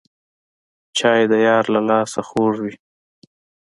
[0.97, 2.75] چای د یار له لاسه خوږ وي